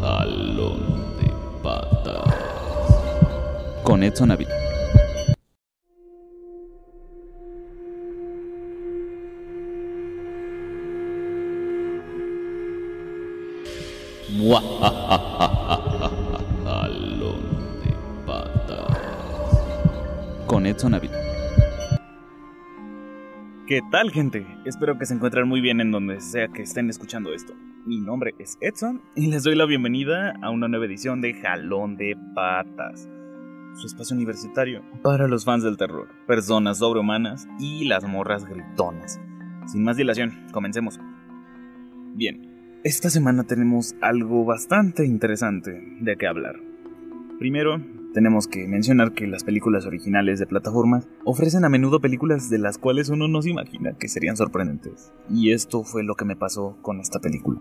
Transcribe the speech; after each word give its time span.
Jalón 0.00 1.16
de. 1.18 1.28
Con 3.82 4.02
Edson. 4.30 4.52
Jalón 16.64 17.80
de 17.82 17.90
patas. 18.26 18.98
Con 20.46 20.66
Edson 20.66 20.94
Ávila. 20.94 21.27
¿Qué 23.68 23.82
tal 23.90 24.10
gente? 24.10 24.46
Espero 24.64 24.96
que 24.98 25.04
se 25.04 25.12
encuentren 25.12 25.46
muy 25.46 25.60
bien 25.60 25.82
en 25.82 25.90
donde 25.90 26.22
sea 26.22 26.48
que 26.48 26.62
estén 26.62 26.88
escuchando 26.88 27.34
esto. 27.34 27.52
Mi 27.84 28.00
nombre 28.00 28.34
es 28.38 28.56
Edson 28.62 29.02
y 29.14 29.26
les 29.26 29.42
doy 29.42 29.56
la 29.56 29.66
bienvenida 29.66 30.32
a 30.40 30.48
una 30.48 30.68
nueva 30.68 30.86
edición 30.86 31.20
de 31.20 31.34
Jalón 31.34 31.98
de 31.98 32.16
Patas, 32.34 33.06
su 33.74 33.86
espacio 33.86 34.16
universitario 34.16 34.82
para 35.02 35.28
los 35.28 35.44
fans 35.44 35.64
del 35.64 35.76
terror, 35.76 36.08
personas 36.26 36.78
sobrehumanas 36.78 37.46
y 37.60 37.84
las 37.84 38.04
morras 38.04 38.46
gritonas. 38.46 39.20
Sin 39.66 39.84
más 39.84 39.98
dilación, 39.98 40.46
comencemos. 40.50 40.98
Bien, 42.14 42.80
esta 42.84 43.10
semana 43.10 43.44
tenemos 43.44 43.94
algo 44.00 44.46
bastante 44.46 45.04
interesante 45.04 45.78
de 46.00 46.16
qué 46.16 46.26
hablar. 46.26 46.67
Primero, 47.38 47.80
tenemos 48.14 48.48
que 48.48 48.66
mencionar 48.66 49.12
que 49.12 49.28
las 49.28 49.44
películas 49.44 49.86
originales 49.86 50.40
de 50.40 50.46
plataformas 50.48 51.06
ofrecen 51.24 51.64
a 51.64 51.68
menudo 51.68 52.00
películas 52.00 52.50
de 52.50 52.58
las 52.58 52.78
cuales 52.78 53.10
uno 53.10 53.28
no 53.28 53.42
se 53.42 53.50
imagina 53.50 53.92
que 53.96 54.08
serían 54.08 54.36
sorprendentes. 54.36 55.12
Y 55.30 55.52
esto 55.52 55.84
fue 55.84 56.02
lo 56.02 56.16
que 56.16 56.24
me 56.24 56.34
pasó 56.34 56.76
con 56.82 56.98
esta 56.98 57.20
película. 57.20 57.60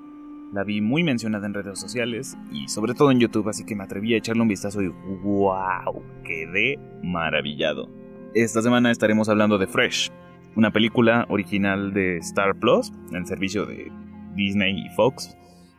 La 0.51 0.63
vi 0.63 0.81
muy 0.81 1.03
mencionada 1.03 1.45
en 1.45 1.53
redes 1.53 1.79
sociales 1.79 2.35
y 2.51 2.69
sobre 2.69 2.95
todo 2.95 3.11
en 3.11 3.19
YouTube, 3.19 3.49
así 3.49 3.65
que 3.65 3.75
me 3.75 3.83
atreví 3.83 4.15
a 4.15 4.17
echarle 4.17 4.41
un 4.41 4.47
vistazo 4.47 4.81
y 4.81 4.87
¡wow! 4.87 6.01
Quedé 6.23 6.79
maravillado. 7.03 7.87
Esta 8.33 8.63
semana 8.63 8.89
estaremos 8.89 9.29
hablando 9.29 9.59
de 9.59 9.67
Fresh, 9.67 10.09
una 10.55 10.71
película 10.71 11.27
original 11.29 11.93
de 11.93 12.17
Star 12.17 12.55
Plus, 12.55 12.91
el 13.11 13.27
servicio 13.27 13.67
de 13.67 13.91
Disney 14.33 14.87
y 14.87 14.89
Fox. 14.95 15.37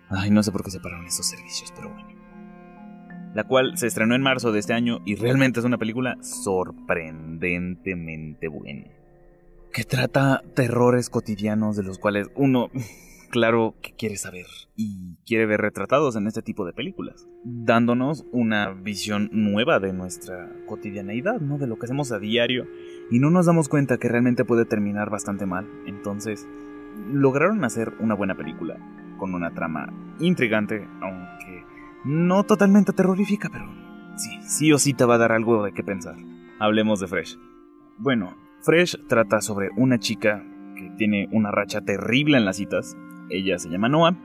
Ay, 0.09 0.31
no 0.31 0.45
sé 0.45 0.53
por 0.53 0.63
qué 0.63 0.71
separaron 0.71 1.05
esos 1.05 1.27
servicios, 1.27 1.73
pero 1.75 1.89
bueno 1.89 2.18
la 3.39 3.45
cual 3.45 3.79
se 3.79 3.87
estrenó 3.87 4.17
en 4.17 4.23
marzo 4.23 4.51
de 4.51 4.59
este 4.59 4.73
año 4.73 4.99
y 5.05 5.15
realmente 5.15 5.61
es 5.61 5.65
una 5.65 5.79
película 5.79 6.19
sorprendentemente 6.23 8.49
buena. 8.49 8.89
Que 9.73 9.85
trata 9.85 10.43
terrores 10.57 11.09
cotidianos 11.09 11.77
de 11.77 11.85
los 11.85 12.01
cuales 12.01 12.33
uno, 12.35 12.69
claro, 13.31 13.77
que 13.81 13.93
quiere 13.93 14.17
saber 14.17 14.47
y 14.75 15.15
quiere 15.25 15.47
ver 15.47 15.61
retratados 15.61 16.17
en 16.17 16.27
este 16.27 16.43
tipo 16.43 16.67
de 16.67 16.73
películas, 16.73 17.29
dándonos 17.45 18.27
una 18.33 18.73
visión 18.73 19.31
nueva 19.31 19.79
de 19.79 19.93
nuestra 19.93 20.51
cotidianeidad, 20.67 21.41
¿no? 21.41 21.59
De 21.59 21.69
lo 21.69 21.79
que 21.79 21.87
hacemos 21.87 22.11
a 22.11 22.19
diario 22.19 22.67
y 23.09 23.21
no 23.21 23.31
nos 23.31 23.47
damos 23.47 23.69
cuenta 23.69 23.99
que 23.99 24.09
realmente 24.09 24.45
puede 24.45 24.65
terminar 24.65 25.11
bastante 25.11 25.47
mal. 25.47 25.65
Entonces, 25.87 26.45
lograron 27.13 27.65
hacer 27.65 27.93
una 28.01 28.15
buena 28.15 28.35
película 28.35 28.77
con 29.17 29.33
una 29.33 29.55
trama 29.55 29.93
intrigante, 30.19 30.89
aunque 31.01 31.48
no 32.09 32.43
totalmente 32.45 32.95
terrorífica, 32.95 33.51
pero 33.53 33.67
sí, 34.17 34.31
sí 34.41 34.73
o 34.73 34.79
sí 34.79 34.95
te 34.95 35.05
va 35.05 35.17
a 35.17 35.19
dar 35.19 35.33
algo 35.33 35.63
de 35.63 35.73
qué 35.73 35.85
pensar. 35.85 36.17
Hablemos 36.59 37.01
de 37.01 37.07
Fresh. 37.07 37.39
Bueno, 37.99 38.35
Fresh 38.63 39.07
trata 39.07 39.43
sobre 39.43 39.69
una 39.77 39.99
chica 39.99 40.43
que 40.75 40.91
tiene 40.97 41.29
una 41.33 41.51
racha 41.51 41.83
terrible 41.83 42.39
en 42.39 42.47
las 42.47 42.57
citas. 42.57 42.97
Ella 43.29 43.59
se 43.59 43.69
llama 43.69 43.91
Noah 43.91 44.17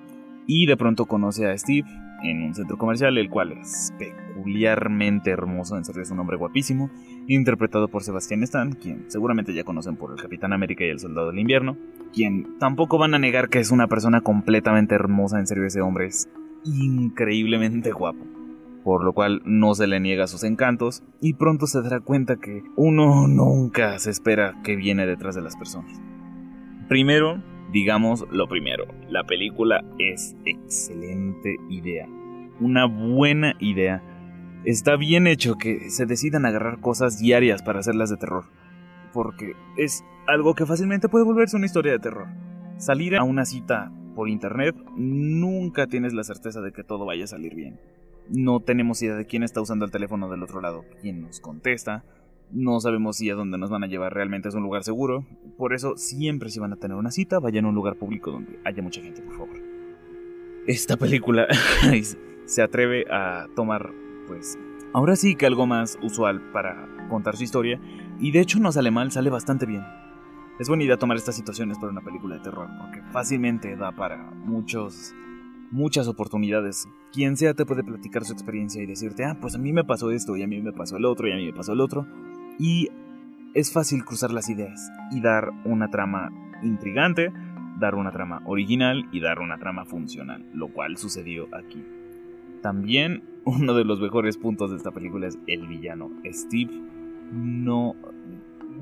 y 0.48 0.66
de 0.66 0.78
pronto 0.78 1.08
conoce 1.08 1.46
a 1.46 1.58
Steve 1.58 1.86
en 2.24 2.44
un 2.44 2.56
centro 2.56 2.78
comercial, 2.78 3.18
el 3.18 3.30
cual 3.30 3.52
es 3.52 3.94
peculiarmente 4.00 5.30
hermoso, 5.30 5.76
en 5.76 5.84
serio 5.84 6.04
es 6.04 6.12
un 6.12 6.20
hombre 6.20 6.38
guapísimo, 6.38 6.90
interpretado 7.28 7.90
por 7.90 8.04
Sebastián 8.04 8.44
Stan, 8.44 8.72
quien 8.72 9.12
seguramente 9.12 9.54
ya 9.54 9.66
conocen 9.66 9.98
por 9.98 10.12
el 10.12 10.22
Capitán 10.22 10.54
América 10.54 10.86
y 10.86 10.90
el 10.90 11.00
Soldado 11.00 11.32
del 11.32 11.40
Invierno, 11.40 11.76
quien 12.14 12.58
tampoco 12.60 12.98
van 12.98 13.14
a 13.14 13.20
negar 13.20 13.50
que 13.50 13.60
es 13.60 13.72
una 13.72 13.88
persona 13.88 14.22
completamente 14.22 14.96
hermosa, 14.96 15.38
en 15.38 15.48
serio 15.48 15.66
ese 15.66 15.82
hombre 15.82 16.06
es 16.06 16.30
increíblemente 16.66 17.92
guapo, 17.92 18.26
por 18.84 19.04
lo 19.04 19.14
cual 19.14 19.42
no 19.46 19.76
se 19.76 19.88
le 19.88 20.00
niega 20.00 20.28
sus 20.28 20.44
encantos 20.44 21.04
y 21.22 21.34
pronto 21.34 21.68
se 21.68 21.82
dará 21.82 22.00
cuenta 22.00 22.38
que 22.38 22.64
uno 22.76 23.28
nunca 23.28 23.98
se 24.00 24.10
espera 24.10 24.56
que 24.64 24.76
viene 24.76 25.06
detrás 25.06 25.36
de 25.36 25.42
las 25.42 25.56
personas. 25.56 26.02
Primero, 26.88 27.42
digamos 27.72 28.26
lo 28.32 28.48
primero, 28.48 28.86
la 29.10 29.24
película 29.24 29.84
es 30.00 30.36
excelente 30.46 31.58
idea, 31.70 32.08
una 32.60 32.86
buena 32.86 33.56
idea. 33.60 34.04
Está 34.66 34.96
bien 34.96 35.28
hecho 35.28 35.56
que 35.56 35.90
se 35.90 36.06
decidan 36.06 36.46
agarrar 36.46 36.80
cosas 36.80 37.20
diarias 37.20 37.62
para 37.62 37.80
hacerlas 37.80 38.10
de 38.10 38.18
terror, 38.18 38.46
porque 39.12 39.56
es 39.78 40.04
algo 40.28 40.56
que 40.56 40.66
fácilmente 40.66 41.10
puede 41.10 41.26
volverse 41.26 41.58
una 41.58 41.66
historia 41.66 41.92
de 41.92 42.00
terror. 42.00 42.28
Salir 42.78 43.16
a 43.16 43.24
una 43.24 43.46
cita 43.46 43.92
por 44.16 44.30
internet, 44.30 44.76
nunca 44.96 45.88
tienes 45.88 46.14
la 46.14 46.24
certeza 46.24 46.62
de 46.62 46.72
que 46.72 46.84
todo 46.84 47.06
vaya 47.06 47.26
a 47.26 47.28
salir 47.28 47.56
bien. 47.56 47.80
No 48.30 48.60
tenemos 48.60 49.02
idea 49.02 49.16
de 49.16 49.26
quién 49.26 49.44
está 49.44 49.62
usando 49.62 49.86
el 49.86 49.92
teléfono 49.92 50.30
del 50.30 50.44
otro 50.44 50.62
lado, 50.62 50.86
quién 51.02 51.22
nos 51.22 51.40
contesta, 51.40 52.04
no 52.54 52.80
sabemos 52.80 53.18
si 53.18 53.30
a 53.30 53.36
dónde 53.36 53.58
nos 53.58 53.72
van 53.72 53.84
a 53.84 53.88
llevar 53.88 54.14
realmente 54.14 54.48
es 54.48 54.56
un 54.56 54.62
lugar 54.62 54.84
seguro. 54.84 55.26
Por 55.58 55.74
eso, 55.74 55.98
siempre 55.98 56.50
si 56.50 56.60
van 56.60 56.72
a 56.72 56.76
tener 56.76 56.96
una 56.96 57.10
cita, 57.10 57.40
vayan 57.40 57.66
a 57.66 57.70
un 57.70 57.76
lugar 57.76 57.96
público 57.96 58.32
donde 58.32 58.60
haya 58.64 58.84
mucha 58.84 59.02
gente, 59.02 59.22
por 59.22 59.34
favor. 59.34 59.58
Esta 60.68 60.96
película 60.96 61.48
se 62.46 62.62
atreve 62.62 63.06
a 63.10 63.48
tomar, 63.56 63.92
pues, 64.28 64.58
ahora 64.94 65.16
sí 65.16 65.36
que 65.36 65.48
algo 65.48 65.66
más 65.66 65.98
usual 66.04 66.52
para 66.52 66.88
contar 67.10 67.36
su 67.36 67.44
historia, 67.44 67.80
y 68.20 68.32
de 68.32 68.42
hecho 68.42 68.60
no 68.60 68.72
sale 68.72 68.92
mal, 68.92 69.12
sale 69.12 69.30
bastante 69.30 69.66
bien. 69.66 69.84
Es 70.60 70.68
buena 70.68 70.84
idea 70.84 70.98
tomar 70.98 71.18
estas 71.18 71.36
situaciones 71.36 71.80
para 71.80 71.92
una 71.92 72.02
película 72.02 72.36
de 72.36 72.42
terror, 72.42 72.70
porque 72.80 73.02
fácilmente 73.12 73.76
da 73.76 73.92
para 73.92 74.18
muchos, 74.46 75.16
muchas 75.72 76.08
oportunidades. 76.08 76.88
Quien 77.12 77.38
sea 77.38 77.56
te 77.56 77.66
puede 77.66 77.84
platicar 77.84 78.24
su 78.24 78.34
experiencia 78.34 78.84
y 78.84 78.86
decirte, 78.86 79.26
ah, 79.26 79.36
pues 79.42 79.56
a 79.56 79.58
mí 79.58 79.74
me 79.74 79.84
pasó 79.84 80.12
esto, 80.12 80.38
y 80.38 80.44
a 80.44 80.48
mí 80.48 80.62
me 80.62 80.72
pasó 80.72 80.98
el 80.98 81.06
otro, 81.06 81.28
y 81.28 81.32
a 81.32 81.38
mí 81.38 81.46
me 81.48 81.54
pasó 81.54 81.74
el 81.74 81.82
otro. 81.82 82.06
Y 82.60 82.90
es 83.56 83.74
fácil 83.74 84.06
cruzar 84.06 84.32
las 84.32 84.48
ideas 84.48 84.92
y 85.12 85.22
dar 85.22 85.50
una 85.66 85.90
trama 85.90 86.32
intrigante, 86.62 87.34
dar 87.80 87.96
una 87.96 88.12
trama 88.12 88.44
original 88.46 89.08
y 89.12 89.22
dar 89.22 89.40
una 89.40 89.58
trama 89.58 89.86
funcional, 89.86 90.46
lo 90.54 90.68
cual 90.68 90.98
sucedió 90.98 91.48
aquí. 91.52 91.84
También 92.62 93.24
uno 93.46 93.74
de 93.74 93.86
los 93.86 94.00
mejores 94.00 94.38
puntos 94.38 94.70
de 94.70 94.78
esta 94.78 94.92
película 94.92 95.26
es 95.26 95.40
el 95.48 95.68
villano. 95.68 96.12
Steve 96.32 96.72
no 97.32 97.96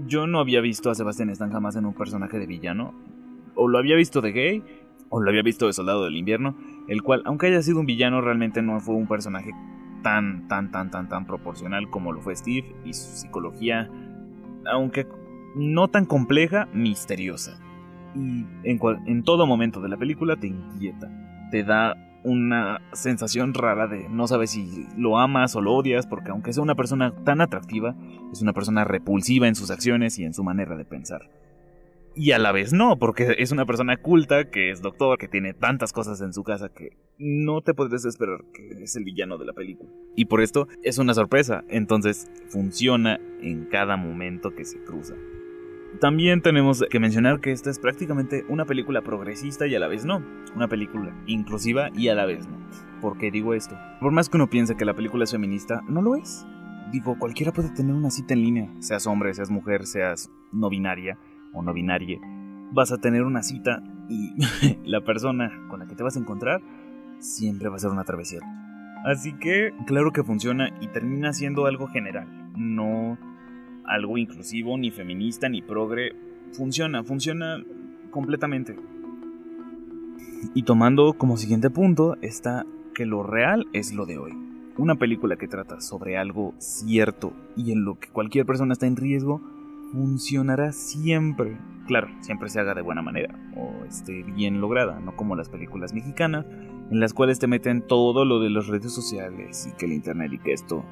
yo 0.07 0.27
no 0.27 0.39
había 0.39 0.61
visto 0.61 0.89
a 0.89 0.95
Sebastián 0.95 1.29
Stan 1.29 1.51
jamás 1.51 1.75
en 1.75 1.85
un 1.85 1.93
personaje 1.93 2.39
de 2.39 2.45
villano. 2.45 2.93
O 3.55 3.67
lo 3.67 3.77
había 3.77 3.95
visto 3.95 4.21
de 4.21 4.31
gay, 4.31 4.63
o 5.09 5.21
lo 5.21 5.29
había 5.29 5.43
visto 5.43 5.67
de 5.67 5.73
Soldado 5.73 6.05
del 6.05 6.15
Invierno, 6.15 6.55
el 6.87 7.03
cual, 7.03 7.21
aunque 7.25 7.47
haya 7.47 7.61
sido 7.61 7.79
un 7.79 7.85
villano, 7.85 8.21
realmente 8.21 8.61
no 8.61 8.79
fue 8.79 8.95
un 8.95 9.07
personaje 9.07 9.51
tan, 10.03 10.47
tan, 10.47 10.71
tan, 10.71 10.89
tan, 10.89 11.09
tan 11.09 11.25
proporcional 11.25 11.89
como 11.89 12.11
lo 12.11 12.21
fue 12.21 12.35
Steve 12.35 12.75
y 12.85 12.93
su 12.93 13.17
psicología, 13.17 13.89
aunque 14.71 15.05
no 15.55 15.89
tan 15.89 16.05
compleja, 16.05 16.67
misteriosa. 16.73 17.59
Y 18.15 18.45
en, 18.63 18.79
en 19.05 19.23
todo 19.23 19.45
momento 19.45 19.81
de 19.81 19.89
la 19.89 19.97
película 19.97 20.37
te 20.37 20.47
inquieta, 20.47 21.09
te 21.51 21.63
da 21.63 21.95
una 22.23 22.81
sensación 22.93 23.53
rara 23.53 23.87
de 23.87 24.07
no 24.09 24.27
sabes 24.27 24.51
si 24.51 24.85
lo 24.97 25.17
amas 25.17 25.55
o 25.55 25.61
lo 25.61 25.73
odias, 25.73 26.07
porque 26.07 26.31
aunque 26.31 26.53
sea 26.53 26.63
una 26.63 26.75
persona 26.75 27.13
tan 27.23 27.41
atractiva, 27.41 27.95
es 28.31 28.41
una 28.41 28.53
persona 28.53 28.83
repulsiva 28.83 29.47
en 29.47 29.55
sus 29.55 29.71
acciones 29.71 30.19
y 30.19 30.23
en 30.23 30.33
su 30.33 30.43
manera 30.43 30.75
de 30.75 30.85
pensar. 30.85 31.29
Y 32.13 32.31
a 32.31 32.39
la 32.39 32.51
vez 32.51 32.73
no, 32.73 32.99
porque 32.99 33.35
es 33.37 33.51
una 33.51 33.65
persona 33.65 33.95
culta, 33.95 34.49
que 34.49 34.69
es 34.69 34.81
doctor, 34.81 35.17
que 35.17 35.29
tiene 35.29 35.53
tantas 35.53 35.93
cosas 35.93 36.19
en 36.21 36.33
su 36.33 36.43
casa 36.43 36.67
que 36.67 36.97
no 37.17 37.61
te 37.61 37.73
puedes 37.73 38.03
esperar 38.03 38.43
que 38.53 38.83
es 38.83 38.95
el 38.97 39.05
villano 39.05 39.37
de 39.37 39.45
la 39.45 39.53
película. 39.53 39.89
Y 40.15 40.25
por 40.25 40.41
esto 40.41 40.67
es 40.83 40.97
una 40.97 41.13
sorpresa, 41.13 41.63
entonces 41.69 42.29
funciona 42.49 43.19
en 43.41 43.65
cada 43.65 43.95
momento 43.95 44.53
que 44.53 44.65
se 44.65 44.83
cruza. 44.83 45.15
También 45.99 46.41
tenemos 46.41 46.83
que 46.89 46.99
mencionar 46.99 47.41
que 47.41 47.51
esta 47.51 47.69
es 47.69 47.77
prácticamente 47.77 48.45
una 48.47 48.65
película 48.65 49.01
progresista 49.01 49.67
y 49.67 49.75
a 49.75 49.79
la 49.79 49.87
vez 49.87 50.05
no. 50.05 50.23
Una 50.55 50.67
película 50.67 51.13
inclusiva 51.27 51.89
y 51.93 52.07
a 52.07 52.15
la 52.15 52.25
vez 52.25 52.47
no. 52.47 52.57
¿Por 53.01 53.17
qué 53.17 53.29
digo 53.29 53.53
esto? 53.53 53.75
Por 53.99 54.11
más 54.11 54.29
que 54.29 54.37
uno 54.37 54.49
piense 54.49 54.75
que 54.75 54.85
la 54.85 54.93
película 54.93 55.25
es 55.25 55.31
feminista, 55.31 55.81
no 55.87 56.01
lo 56.01 56.15
es. 56.15 56.45
Digo, 56.91 57.17
cualquiera 57.19 57.51
puede 57.51 57.69
tener 57.69 57.93
una 57.93 58.09
cita 58.09 58.33
en 58.33 58.41
línea, 58.41 58.69
seas 58.79 59.05
hombre, 59.05 59.33
seas 59.33 59.49
mujer, 59.49 59.85
seas 59.85 60.31
no 60.51 60.69
binaria 60.69 61.17
o 61.53 61.61
no 61.61 61.73
binaria. 61.73 62.19
Vas 62.71 62.91
a 62.91 62.97
tener 62.97 63.23
una 63.23 63.43
cita 63.43 63.83
y 64.09 64.33
la 64.85 65.01
persona 65.01 65.51
con 65.69 65.79
la 65.79 65.87
que 65.87 65.95
te 65.95 66.03
vas 66.03 66.15
a 66.15 66.19
encontrar 66.19 66.61
siempre 67.19 67.69
va 67.69 67.75
a 67.75 67.79
ser 67.79 67.91
una 67.91 68.03
travesía. 68.03 68.39
Así 69.05 69.33
que, 69.33 69.73
claro 69.87 70.11
que 70.11 70.23
funciona 70.23 70.69
y 70.79 70.87
termina 70.87 71.33
siendo 71.33 71.65
algo 71.65 71.87
general. 71.87 72.51
No 72.55 73.17
algo 73.91 74.17
inclusivo, 74.17 74.77
ni 74.77 74.89
feminista, 74.89 75.49
ni 75.49 75.61
progre. 75.61 76.13
Funciona, 76.53 77.03
funciona 77.03 77.63
completamente. 78.09 78.75
Y 80.53 80.63
tomando 80.63 81.13
como 81.13 81.37
siguiente 81.37 81.69
punto 81.69 82.17
está 82.21 82.65
que 82.95 83.05
lo 83.05 83.23
real 83.23 83.67
es 83.73 83.93
lo 83.93 84.05
de 84.05 84.17
hoy. 84.17 84.31
Una 84.77 84.95
película 84.95 85.35
que 85.35 85.47
trata 85.47 85.81
sobre 85.81 86.17
algo 86.17 86.53
cierto 86.57 87.33
y 87.55 87.71
en 87.71 87.83
lo 87.83 87.99
que 87.99 88.09
cualquier 88.09 88.45
persona 88.45 88.73
está 88.73 88.87
en 88.87 88.95
riesgo 88.95 89.41
funcionará 89.91 90.71
siempre. 90.71 91.57
Claro, 91.85 92.07
siempre 92.21 92.49
se 92.49 92.59
haga 92.59 92.73
de 92.73 92.81
buena 92.81 93.01
manera 93.01 93.35
o 93.55 93.83
esté 93.85 94.23
bien 94.23 94.61
lograda, 94.61 94.99
no 94.99 95.15
como 95.15 95.35
las 95.35 95.49
películas 95.49 95.93
mexicanas 95.93 96.45
en 96.89 96.99
las 96.99 97.13
cuales 97.13 97.39
te 97.39 97.47
meten 97.47 97.81
todo 97.81 98.25
lo 98.25 98.39
de 98.39 98.49
las 98.49 98.67
redes 98.67 98.93
sociales 98.93 99.67
y 99.67 99.75
que 99.77 99.85
el 99.85 99.93
internet 99.93 100.31
y 100.33 100.39
que 100.39 100.53
esto 100.53 100.85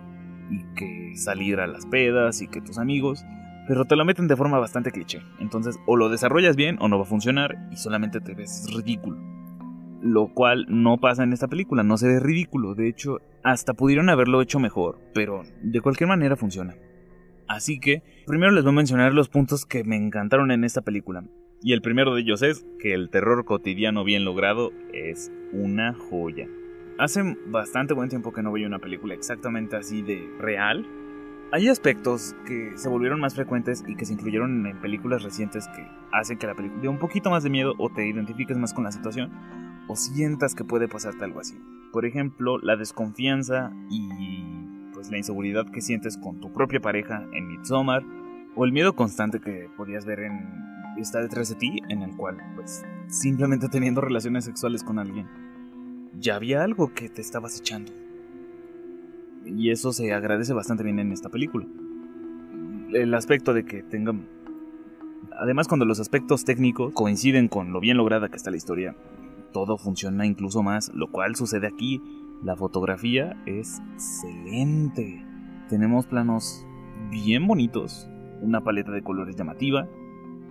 y 0.49 0.63
que 0.75 1.15
salir 1.15 1.59
a 1.59 1.67
las 1.67 1.85
pedas 1.85 2.41
y 2.41 2.47
que 2.47 2.61
tus 2.61 2.77
amigos, 2.77 3.25
pero 3.67 3.85
te 3.85 3.95
lo 3.95 4.05
meten 4.05 4.27
de 4.27 4.35
forma 4.35 4.57
bastante 4.57 4.91
cliché. 4.91 5.21
Entonces, 5.39 5.79
o 5.85 5.95
lo 5.95 6.09
desarrollas 6.09 6.55
bien 6.55 6.77
o 6.79 6.87
no 6.87 6.97
va 6.97 7.03
a 7.03 7.07
funcionar 7.07 7.67
y 7.71 7.77
solamente 7.77 8.19
te 8.19 8.33
ves 8.33 8.67
ridículo. 8.73 9.17
Lo 10.01 10.33
cual 10.33 10.65
no 10.69 10.97
pasa 10.97 11.23
en 11.23 11.33
esta 11.33 11.47
película, 11.47 11.83
no 11.83 11.97
se 11.97 12.07
ve 12.07 12.19
ridículo, 12.19 12.73
de 12.73 12.87
hecho, 12.87 13.19
hasta 13.43 13.73
pudieron 13.73 14.09
haberlo 14.09 14.41
hecho 14.41 14.59
mejor, 14.59 14.99
pero 15.13 15.43
de 15.61 15.81
cualquier 15.81 16.07
manera 16.07 16.35
funciona. 16.35 16.75
Así 17.47 17.79
que, 17.79 18.03
primero 18.25 18.51
les 18.51 18.63
voy 18.63 18.73
a 18.73 18.75
mencionar 18.75 19.13
los 19.13 19.29
puntos 19.29 19.65
que 19.65 19.83
me 19.83 19.97
encantaron 19.97 20.51
en 20.51 20.63
esta 20.63 20.81
película. 20.81 21.23
Y 21.61 21.73
el 21.73 21.81
primero 21.81 22.15
de 22.15 22.21
ellos 22.21 22.41
es 22.41 22.65
que 22.79 22.93
el 22.93 23.09
terror 23.09 23.43
cotidiano 23.43 24.03
bien 24.03 24.23
logrado 24.23 24.71
es 24.93 25.31
una 25.51 25.93
joya. 25.93 26.47
Hace 26.99 27.37
bastante 27.47 27.93
buen 27.93 28.09
tiempo 28.09 28.33
que 28.33 28.43
no 28.43 28.51
veía 28.51 28.67
una 28.67 28.79
película 28.79 29.13
exactamente 29.13 29.77
así 29.77 30.01
de 30.01 30.29
real. 30.37 30.85
Hay 31.53 31.69
aspectos 31.69 32.35
que 32.45 32.77
se 32.77 32.89
volvieron 32.89 33.21
más 33.21 33.35
frecuentes 33.35 33.85
y 33.87 33.95
que 33.95 34.03
se 34.03 34.11
incluyeron 34.11 34.67
en 34.67 34.81
películas 34.81 35.23
recientes 35.23 35.65
que 35.69 35.87
hacen 36.11 36.37
que 36.37 36.45
la 36.45 36.55
película 36.55 36.81
dé 36.81 36.89
un 36.89 36.99
poquito 36.99 37.29
más 37.29 37.43
de 37.43 37.49
miedo 37.49 37.73
o 37.77 37.89
te 37.89 38.05
identifiques 38.05 38.57
más 38.57 38.73
con 38.73 38.83
la 38.83 38.91
situación 38.91 39.31
o 39.87 39.95
sientas 39.95 40.53
que 40.55 40.65
puede 40.65 40.89
pasarte 40.89 41.23
algo 41.23 41.39
así. 41.39 41.57
Por 41.93 42.05
ejemplo, 42.05 42.57
la 42.57 42.75
desconfianza 42.75 43.71
y 43.89 44.89
pues 44.93 45.09
la 45.09 45.17
inseguridad 45.19 45.71
que 45.71 45.79
sientes 45.79 46.17
con 46.17 46.41
tu 46.41 46.51
propia 46.51 46.81
pareja 46.81 47.25
en 47.31 47.47
Midsommar 47.47 48.03
o 48.57 48.65
el 48.65 48.73
miedo 48.73 48.93
constante 48.93 49.39
que 49.39 49.69
podías 49.77 50.05
ver 50.05 50.19
en 50.19 50.69
está 50.97 51.21
detrás 51.21 51.47
de 51.47 51.55
ti, 51.55 51.81
en 51.87 52.01
el 52.01 52.13
cual, 52.17 52.37
pues, 52.55 52.83
simplemente 53.07 53.69
teniendo 53.69 54.01
relaciones 54.01 54.43
sexuales 54.43 54.83
con 54.83 54.99
alguien, 54.99 55.27
ya 56.17 56.35
había 56.35 56.63
algo 56.63 56.93
que 56.93 57.09
te 57.09 57.21
estabas 57.21 57.59
echando. 57.59 57.91
Y 59.45 59.71
eso 59.71 59.93
se 59.93 60.13
agradece 60.13 60.53
bastante 60.53 60.83
bien 60.83 60.99
en 60.99 61.11
esta 61.11 61.29
película. 61.29 61.65
El 62.93 63.13
aspecto 63.13 63.53
de 63.53 63.65
que 63.65 63.83
tengan... 63.83 64.27
Además, 65.39 65.67
cuando 65.67 65.85
los 65.85 65.99
aspectos 65.99 66.43
técnicos 66.43 66.93
coinciden 66.93 67.47
con 67.47 67.71
lo 67.71 67.79
bien 67.79 67.97
lograda 67.97 68.29
que 68.29 68.35
está 68.35 68.51
la 68.51 68.57
historia, 68.57 68.95
todo 69.53 69.77
funciona 69.77 70.25
incluso 70.25 70.63
más, 70.63 70.91
lo 70.93 71.11
cual 71.11 71.35
sucede 71.35 71.67
aquí. 71.67 72.01
La 72.43 72.55
fotografía 72.55 73.41
es 73.45 73.81
excelente. 73.93 75.25
Tenemos 75.69 76.05
planos 76.07 76.65
bien 77.09 77.47
bonitos, 77.47 78.09
una 78.41 78.61
paleta 78.61 78.91
de 78.91 79.01
colores 79.01 79.35
llamativa, 79.35 79.87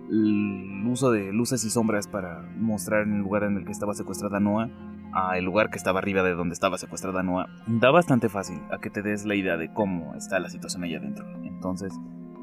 el 0.09 0.83
uso 0.87 1.11
de 1.11 1.31
luces 1.31 1.63
y 1.63 1.69
sombras 1.69 2.07
para 2.07 2.41
mostrar 2.57 3.03
el 3.03 3.19
lugar 3.19 3.43
en 3.43 3.57
el 3.57 3.65
que 3.65 3.71
estaba 3.71 3.93
secuestrada 3.93 4.39
Noah 4.39 4.69
a 5.13 5.37
el 5.37 5.45
lugar 5.45 5.69
que 5.69 5.77
estaba 5.77 5.99
arriba 5.99 6.23
de 6.23 6.33
donde 6.33 6.53
estaba 6.53 6.77
secuestrada 6.77 7.23
Noah 7.23 7.47
da 7.67 7.91
bastante 7.91 8.29
fácil 8.29 8.59
a 8.71 8.79
que 8.79 8.89
te 8.89 9.01
des 9.01 9.25
la 9.25 9.35
idea 9.35 9.57
de 9.57 9.71
cómo 9.73 10.15
está 10.15 10.39
la 10.39 10.49
situación 10.49 10.83
allá 10.83 10.97
adentro. 10.97 11.25
Entonces 11.43 11.93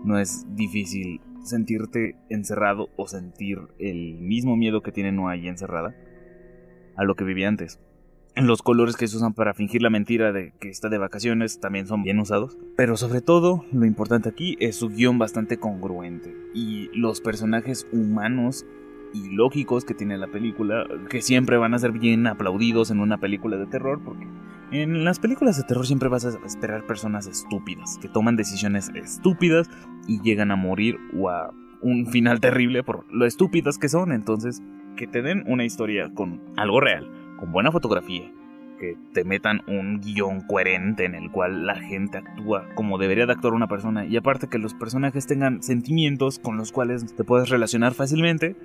no 0.04 0.18
es 0.18 0.46
difícil 0.54 1.20
sentirte 1.42 2.16
encerrado 2.28 2.88
o 2.96 3.06
sentir 3.06 3.58
el 3.78 4.18
mismo 4.18 4.56
miedo 4.56 4.82
que 4.82 4.92
tiene 4.92 5.12
Noah 5.12 5.32
ahí 5.32 5.48
encerrada 5.48 5.94
a 6.96 7.04
lo 7.04 7.14
que 7.14 7.24
vivía 7.24 7.48
antes. 7.48 7.80
Los 8.36 8.60
colores 8.60 8.96
que 8.96 9.08
se 9.08 9.16
usan 9.16 9.32
para 9.32 9.54
fingir 9.54 9.80
la 9.80 9.88
mentira 9.88 10.30
de 10.30 10.52
que 10.60 10.68
está 10.68 10.90
de 10.90 10.98
vacaciones 10.98 11.58
también 11.58 11.86
son 11.86 12.02
bien 12.02 12.18
usados. 12.18 12.58
Pero 12.76 12.98
sobre 12.98 13.22
todo, 13.22 13.64
lo 13.72 13.86
importante 13.86 14.28
aquí 14.28 14.58
es 14.60 14.76
su 14.76 14.90
guion 14.90 15.18
bastante 15.18 15.56
congruente. 15.56 16.36
Y 16.52 16.90
los 16.92 17.22
personajes 17.22 17.88
humanos 17.92 18.66
y 19.16 19.30
lógicos 19.30 19.84
que 19.84 19.94
tiene 19.94 20.18
la 20.18 20.26
película, 20.26 20.86
que 21.08 21.22
siempre 21.22 21.56
van 21.56 21.74
a 21.74 21.78
ser 21.78 21.92
bien 21.92 22.26
aplaudidos 22.26 22.90
en 22.90 23.00
una 23.00 23.18
película 23.18 23.56
de 23.56 23.66
terror, 23.66 24.00
porque 24.04 24.26
en 24.72 25.04
las 25.04 25.18
películas 25.18 25.56
de 25.56 25.62
terror 25.62 25.86
siempre 25.86 26.08
vas 26.08 26.24
a 26.24 26.38
esperar 26.44 26.86
personas 26.86 27.26
estúpidas, 27.26 27.98
que 28.02 28.08
toman 28.08 28.36
decisiones 28.36 28.90
estúpidas 28.94 29.70
y 30.06 30.20
llegan 30.20 30.50
a 30.50 30.56
morir 30.56 30.98
o 31.16 31.30
a 31.30 31.52
un 31.82 32.06
final 32.06 32.40
terrible 32.40 32.82
por 32.82 33.04
lo 33.12 33.26
estúpidas 33.26 33.78
que 33.78 33.88
son. 33.88 34.12
Entonces, 34.12 34.62
que 34.96 35.06
te 35.06 35.22
den 35.22 35.44
una 35.46 35.64
historia 35.64 36.10
con 36.14 36.40
algo 36.56 36.80
real 36.80 37.08
con 37.36 37.52
buena 37.52 37.70
fotografía, 37.70 38.32
que 38.78 38.96
te 39.12 39.24
metan 39.24 39.62
un 39.66 40.00
guion 40.00 40.40
coherente 40.42 41.04
en 41.04 41.14
el 41.14 41.30
cual 41.30 41.66
la 41.66 41.76
gente 41.76 42.18
actúa 42.18 42.66
como 42.74 42.98
debería 42.98 43.26
de 43.26 43.32
actuar 43.32 43.54
una 43.54 43.68
persona 43.68 44.06
y 44.06 44.16
aparte 44.16 44.48
que 44.48 44.58
los 44.58 44.74
personajes 44.74 45.26
tengan 45.26 45.62
sentimientos 45.62 46.38
con 46.38 46.56
los 46.56 46.72
cuales 46.72 47.14
te 47.14 47.24
puedes 47.24 47.48
relacionar 47.48 47.94
fácilmente, 47.94 48.56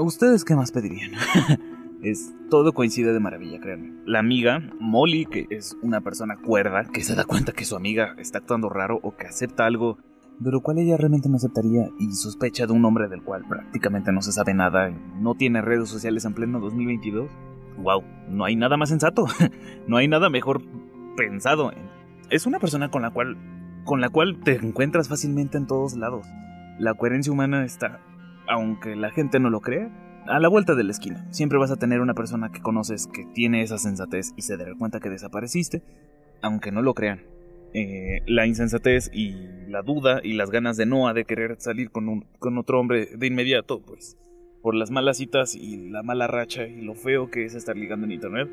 ¿ustedes 0.00 0.44
qué 0.44 0.54
más 0.56 0.72
pedirían? 0.72 1.12
es 2.02 2.32
todo 2.50 2.72
coincide 2.72 3.12
de 3.12 3.20
maravilla, 3.20 3.60
créanme. 3.60 3.94
La 4.06 4.18
amiga, 4.18 4.62
Molly, 4.80 5.26
que 5.26 5.46
es 5.50 5.76
una 5.82 6.00
persona 6.00 6.36
cuerda, 6.36 6.84
que 6.84 7.02
se 7.02 7.14
da 7.14 7.24
cuenta 7.24 7.52
que 7.52 7.64
su 7.64 7.76
amiga 7.76 8.14
está 8.18 8.38
actuando 8.38 8.68
raro 8.68 9.00
o 9.02 9.16
que 9.16 9.26
acepta 9.26 9.66
algo 9.66 9.98
de 10.38 10.50
lo 10.50 10.60
cual 10.62 10.78
ella 10.78 10.96
realmente 10.96 11.28
no 11.28 11.36
aceptaría 11.36 11.88
y 11.98 12.12
sospecha 12.12 12.66
de 12.66 12.72
un 12.72 12.84
hombre 12.84 13.08
del 13.08 13.22
cual 13.22 13.44
prácticamente 13.48 14.12
no 14.12 14.20
se 14.20 14.32
sabe 14.32 14.52
nada 14.52 14.90
y 14.90 14.96
no 15.20 15.36
tiene 15.36 15.62
redes 15.62 15.88
sociales 15.88 16.24
en 16.24 16.34
pleno 16.34 16.58
2022 16.58 17.30
wow, 17.78 18.02
no 18.28 18.44
hay 18.44 18.56
nada 18.56 18.76
más 18.76 18.88
sensato, 18.88 19.26
no 19.86 19.96
hay 19.96 20.08
nada 20.08 20.30
mejor 20.30 20.62
pensado. 21.16 21.72
Es 22.30 22.46
una 22.46 22.58
persona 22.58 22.90
con 22.90 23.02
la 23.02 23.10
cual 23.10 23.36
con 23.84 24.00
la 24.00 24.08
cual 24.08 24.40
te 24.42 24.56
encuentras 24.56 25.08
fácilmente 25.08 25.58
en 25.58 25.66
todos 25.66 25.94
lados. 25.94 26.26
La 26.78 26.94
coherencia 26.94 27.32
humana 27.32 27.64
está, 27.64 28.00
aunque 28.48 28.96
la 28.96 29.10
gente 29.10 29.40
no 29.40 29.50
lo 29.50 29.60
crea, 29.60 29.90
a 30.26 30.40
la 30.40 30.48
vuelta 30.48 30.74
de 30.74 30.84
la 30.84 30.90
esquina. 30.90 31.26
Siempre 31.30 31.58
vas 31.58 31.70
a 31.70 31.76
tener 31.76 32.00
una 32.00 32.14
persona 32.14 32.50
que 32.50 32.60
conoces 32.60 33.06
que 33.06 33.26
tiene 33.26 33.62
esa 33.62 33.78
sensatez 33.78 34.32
y 34.36 34.42
se 34.42 34.56
dará 34.56 34.74
cuenta 34.74 35.00
que 35.00 35.10
desapareciste, 35.10 35.82
aunque 36.42 36.72
no 36.72 36.82
lo 36.82 36.94
crean. 36.94 37.20
Eh, 37.74 38.22
la 38.26 38.46
insensatez 38.46 39.10
y 39.12 39.34
la 39.68 39.82
duda 39.82 40.20
y 40.22 40.34
las 40.34 40.50
ganas 40.50 40.76
de 40.76 40.86
Noah 40.86 41.12
de 41.12 41.24
querer 41.24 41.56
salir 41.58 41.90
con, 41.90 42.08
un, 42.08 42.24
con 42.38 42.56
otro 42.56 42.78
hombre 42.78 43.06
de 43.16 43.26
inmediato, 43.26 43.82
pues 43.82 44.16
por 44.62 44.74
las 44.74 44.90
malas 44.90 45.18
citas 45.18 45.54
y 45.54 45.90
la 45.90 46.02
mala 46.02 46.26
racha 46.26 46.66
y 46.66 46.80
lo 46.80 46.94
feo 46.94 47.30
que 47.30 47.44
es 47.44 47.54
estar 47.54 47.76
ligando 47.76 48.06
en 48.06 48.12
internet, 48.12 48.48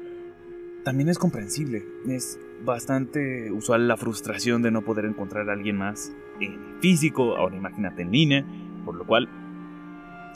también 0.83 1.07
es 1.07 1.17
comprensible. 1.17 1.83
Es 2.07 2.39
bastante 2.65 3.51
usual 3.51 3.87
la 3.87 3.95
frustración 3.95 4.61
de 4.61 4.71
no 4.71 4.81
poder 4.81 5.05
encontrar 5.05 5.49
a 5.49 5.53
alguien 5.53 5.77
más 5.77 6.11
en 6.41 6.81
físico, 6.81 7.37
ahora 7.37 7.55
imagínate 7.55 8.01
en 8.01 8.11
línea, 8.11 8.45
por 8.83 8.95
lo 8.95 9.05
cual... 9.05 9.29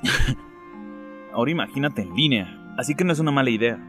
ahora 1.34 1.52
imagínate 1.52 2.02
en 2.02 2.16
línea, 2.16 2.76
así 2.78 2.96
que 2.96 3.04
no 3.04 3.14
es 3.14 3.20
una 3.20 3.32
mala 3.32 3.50
idea. 3.50 3.80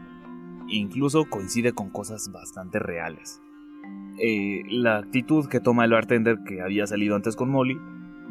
incluso 0.69 1.25
coincide 1.25 1.71
con 1.73 1.89
cosas 1.89 2.29
bastante 2.31 2.79
reales. 2.79 3.41
Eh, 4.19 4.63
la 4.69 4.97
actitud 4.97 5.47
que 5.47 5.59
toma 5.59 5.85
el 5.85 5.91
bartender 5.91 6.39
que 6.45 6.61
había 6.61 6.87
salido 6.87 7.15
antes 7.15 7.35
con 7.35 7.49
Molly 7.49 7.79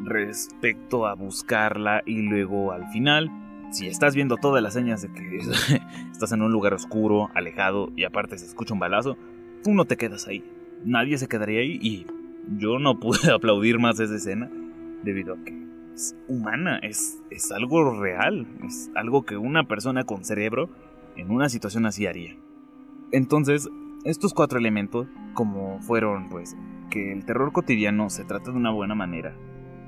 respecto 0.03 1.07
a 1.07 1.15
buscarla 1.15 2.03
y 2.05 2.21
luego 2.21 2.73
al 2.73 2.87
final 2.91 3.31
si 3.71 3.87
estás 3.87 4.15
viendo 4.15 4.37
todas 4.37 4.63
las 4.63 4.73
señas 4.73 5.01
de 5.01 5.09
que 5.09 5.37
estás 6.11 6.31
en 6.31 6.41
un 6.41 6.51
lugar 6.51 6.73
oscuro, 6.73 7.29
alejado 7.33 7.91
y 7.95 8.03
aparte 8.03 8.37
se 8.37 8.45
escucha 8.45 8.73
un 8.73 8.79
balazo, 8.79 9.17
tú 9.63 9.73
no 9.73 9.85
te 9.85 9.97
quedas 9.97 10.27
ahí. 10.27 10.43
Nadie 10.85 11.17
se 11.17 11.27
quedaría 11.27 11.61
ahí 11.61 11.79
y 11.81 12.05
yo 12.57 12.79
no 12.79 12.99
pude 12.99 13.31
aplaudir 13.33 13.79
más 13.79 13.99
esa 13.99 14.15
escena 14.15 14.49
debido 15.03 15.33
a 15.33 15.43
que 15.43 15.66
humana, 16.27 16.79
es, 16.79 17.21
es 17.29 17.51
algo 17.51 17.99
real, 17.99 18.47
es 18.63 18.91
algo 18.95 19.23
que 19.23 19.37
una 19.37 19.67
persona 19.67 20.03
con 20.03 20.23
cerebro 20.23 20.69
en 21.15 21.31
una 21.31 21.49
situación 21.49 21.85
así 21.85 22.05
haría. 22.05 22.35
Entonces, 23.11 23.69
estos 24.03 24.33
cuatro 24.33 24.59
elementos, 24.59 25.07
como 25.33 25.79
fueron, 25.79 26.29
pues, 26.29 26.55
que 26.89 27.11
el 27.11 27.25
terror 27.25 27.51
cotidiano 27.51 28.09
se 28.09 28.25
trata 28.25 28.51
de 28.51 28.57
una 28.57 28.71
buena 28.71 28.95
manera, 28.95 29.35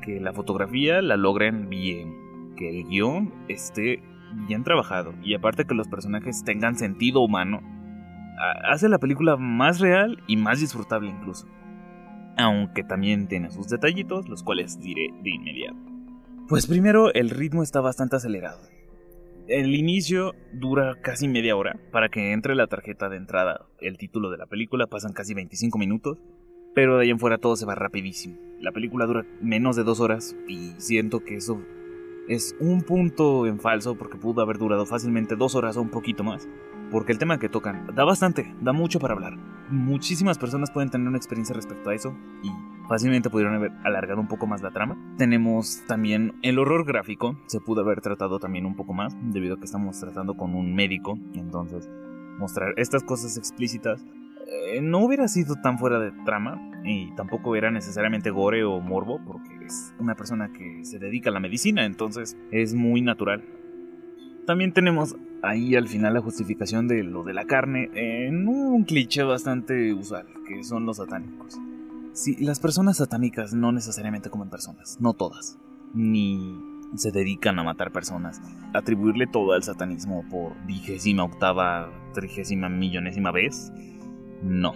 que 0.02 0.20
la 0.20 0.34
fotografía 0.34 1.02
la 1.02 1.18
logren 1.18 1.70
bien, 1.70 2.54
que 2.56 2.70
el 2.70 2.88
guion 2.88 3.34
esté 3.48 4.02
bien 4.48 4.64
trabajado 4.64 5.14
y 5.24 5.34
aparte 5.34 5.66
que 5.66 5.76
los 5.76 5.88
personajes 5.88 6.44
tengan 6.44 6.78
sentido 6.78 7.22
humano, 7.22 7.62
hace 8.70 8.90
la 8.90 9.00
película 9.00 9.38
más 9.38 9.80
real 9.80 10.24
y 10.28 10.38
más 10.38 10.60
disfrutable 10.60 11.10
incluso. 11.10 11.48
Aunque 12.38 12.84
también 12.84 13.28
tiene 13.28 13.52
sus 13.52 13.68
detallitos, 13.68 14.30
los 14.30 14.44
cuales 14.44 14.80
diré 14.80 15.14
de 15.24 15.30
inmediato. 15.30 15.89
Pues 16.50 16.66
primero, 16.66 17.14
el 17.14 17.30
ritmo 17.30 17.62
está 17.62 17.80
bastante 17.80 18.16
acelerado. 18.16 18.60
El 19.48 19.76
inicio 19.76 20.34
dura 20.52 20.96
casi 21.00 21.28
media 21.28 21.56
hora 21.56 21.80
para 21.92 22.10
que 22.10 22.34
entre 22.34 22.56
la 22.56 22.66
tarjeta 22.66 23.08
de 23.08 23.18
entrada, 23.18 23.68
el 23.80 24.00
título 24.00 24.32
de 24.32 24.38
la 24.40 24.48
película, 24.48 24.88
pasan 24.88 25.14
casi 25.14 25.36
25 25.36 25.78
minutos, 25.78 26.18
pero 26.74 26.98
de 26.98 27.04
ahí 27.04 27.12
en 27.12 27.20
fuera 27.20 27.38
todo 27.38 27.56
se 27.56 27.68
va 27.68 27.76
rapidísimo. 27.76 28.36
La 28.60 28.72
película 28.72 29.06
dura 29.06 29.28
menos 29.40 29.76
de 29.76 29.84
dos 29.84 30.00
horas 30.00 30.36
y 30.48 30.74
siento 30.80 31.24
que 31.24 31.36
eso 31.36 31.62
es 32.28 32.56
un 32.60 32.82
punto 32.82 33.46
en 33.46 33.60
falso 33.60 33.96
porque 33.96 34.18
pudo 34.18 34.42
haber 34.42 34.58
durado 34.58 34.88
fácilmente 34.88 35.36
dos 35.36 35.54
horas 35.54 35.78
o 35.78 35.84
un 35.84 35.92
poquito 35.92 36.24
más. 36.24 36.50
Porque 36.90 37.12
el 37.12 37.20
tema 37.20 37.38
que 37.38 37.50
tocan 37.50 37.94
da 37.94 38.06
bastante, 38.06 38.56
da 38.60 38.74
mucho 38.74 39.00
para 39.00 39.14
hablar. 39.14 39.38
Muchísimas 39.70 40.40
personas 40.40 40.72
pueden 40.72 40.90
tener 40.90 41.08
una 41.08 41.18
experiencia 41.18 41.54
respecto 41.54 41.92
a 41.92 41.94
eso 41.94 42.18
y 42.42 42.50
fácilmente 42.90 43.30
pudieron 43.30 43.54
haber 43.54 43.72
alargado 43.84 44.20
un 44.20 44.28
poco 44.28 44.48
más 44.48 44.62
la 44.62 44.72
trama. 44.72 44.98
Tenemos 45.18 45.84
también 45.88 46.34
el 46.42 46.58
horror 46.58 46.86
gráfico, 46.86 47.40
se 47.46 47.62
pudo 47.62 47.82
haber 47.82 48.02
tratado 48.02 48.40
también 48.40 48.66
un 48.66 48.76
poco 48.76 48.94
más, 48.94 49.16
debido 49.22 49.56
a 49.56 49.60
que 49.60 49.66
estamos 49.66 49.98
tratando 50.00 50.36
con 50.36 50.56
un 50.56 50.76
médico, 50.76 51.18
entonces 51.36 51.90
mostrar 52.40 52.74
estas 52.78 53.04
cosas 53.04 53.38
explícitas 53.38 54.04
eh, 54.48 54.82
no 54.82 55.00
hubiera 55.00 55.28
sido 55.28 55.56
tan 55.56 55.78
fuera 55.78 56.00
de 56.00 56.12
trama 56.26 56.60
y 56.84 57.14
tampoco 57.16 57.56
era 57.56 57.70
necesariamente 57.70 58.32
gore 58.32 58.64
o 58.64 58.80
morbo 58.80 59.20
porque 59.26 59.66
es 59.66 59.94
una 60.00 60.16
persona 60.16 60.52
que 60.52 60.84
se 60.84 60.98
dedica 60.98 61.30
a 61.30 61.34
la 61.34 61.40
medicina, 61.40 61.86
entonces 61.86 62.38
es 62.50 62.74
muy 62.74 63.02
natural. 63.02 63.44
También 64.48 64.74
tenemos 64.74 65.16
ahí 65.44 65.76
al 65.76 65.88
final 65.88 66.16
la 66.16 66.22
justificación 66.22 66.88
de 66.88 67.04
lo 67.04 67.24
de 67.24 67.34
la 67.34 67.46
carne 67.46 67.92
en 67.94 68.48
un 68.48 68.84
cliché 68.84 69.22
bastante 69.22 69.94
usual, 69.94 70.26
que 70.48 70.64
son 70.64 70.88
los 70.88 70.98
satánicos. 70.98 71.60
Sí, 72.14 72.36
las 72.40 72.60
personas 72.60 72.98
satánicas 72.98 73.54
no 73.54 73.72
necesariamente 73.72 74.30
comen 74.30 74.50
personas, 74.50 74.98
no 75.00 75.14
todas, 75.14 75.58
ni 75.94 76.60
se 76.96 77.12
dedican 77.12 77.60
a 77.60 77.64
matar 77.64 77.92
personas. 77.92 78.42
Atribuirle 78.74 79.28
todo 79.28 79.54
al 79.54 79.64
satanismo 79.64 80.24
por 80.30 80.54
vigésima 80.66 81.24
octava, 81.24 81.90
trigésima 82.14 82.70
millonésima 82.70 83.32
vez 83.32 83.72
no, 84.44 84.74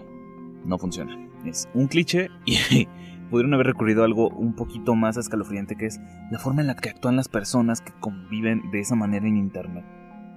no 0.65 0.77
funciona. 0.77 1.17
Es 1.45 1.67
un 1.73 1.87
cliché 1.87 2.29
y 2.45 2.87
pudieron 3.29 3.53
haber 3.53 3.67
recurrido 3.67 4.03
a 4.03 4.05
algo 4.05 4.29
un 4.29 4.53
poquito 4.53 4.95
más 4.95 5.17
escalofriante 5.17 5.75
que 5.75 5.87
es 5.87 5.99
la 6.31 6.39
forma 6.39 6.61
en 6.61 6.67
la 6.67 6.75
que 6.75 6.89
actúan 6.89 7.15
las 7.15 7.29
personas 7.29 7.81
que 7.81 7.93
conviven 7.99 8.69
de 8.71 8.79
esa 8.79 8.95
manera 8.95 9.27
en 9.27 9.37
Internet. 9.37 9.85